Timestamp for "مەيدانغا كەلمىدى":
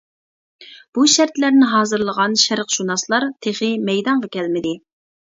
3.91-4.73